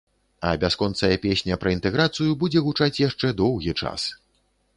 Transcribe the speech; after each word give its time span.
А 0.39 0.53
бясконцая 0.61 1.11
песня 1.25 1.59
пра 1.63 1.73
інтэграцыю 1.75 2.31
будзе 2.45 2.65
гучаць 2.69 3.01
яшчэ 3.07 3.33
доўгі 3.45 3.77
час. 3.81 4.09